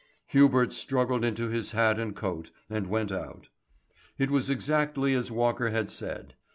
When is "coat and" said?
2.15-2.87